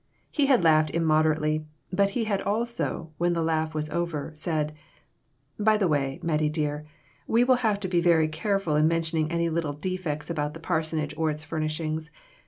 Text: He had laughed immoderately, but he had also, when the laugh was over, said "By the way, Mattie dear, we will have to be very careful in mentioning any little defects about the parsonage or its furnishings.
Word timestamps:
He 0.31 0.47
had 0.47 0.63
laughed 0.63 0.89
immoderately, 0.89 1.63
but 1.93 2.09
he 2.17 2.23
had 2.23 2.41
also, 2.41 3.11
when 3.19 3.33
the 3.33 3.43
laugh 3.43 3.75
was 3.75 3.87
over, 3.91 4.31
said 4.33 4.73
"By 5.59 5.77
the 5.77 5.87
way, 5.87 6.19
Mattie 6.23 6.49
dear, 6.49 6.87
we 7.27 7.43
will 7.43 7.57
have 7.57 7.79
to 7.81 7.87
be 7.87 8.01
very 8.01 8.27
careful 8.27 8.75
in 8.75 8.87
mentioning 8.87 9.29
any 9.31 9.47
little 9.47 9.73
defects 9.73 10.31
about 10.31 10.55
the 10.55 10.59
parsonage 10.59 11.13
or 11.17 11.29
its 11.29 11.43
furnishings. 11.43 12.09